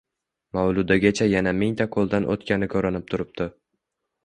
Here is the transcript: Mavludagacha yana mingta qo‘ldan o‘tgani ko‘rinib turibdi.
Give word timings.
Mavludagacha 0.57 1.27
yana 1.33 1.53
mingta 1.65 1.87
qo‘ldan 1.97 2.27
o‘tgani 2.37 2.73
ko‘rinib 2.75 3.09
turibdi. 3.15 3.51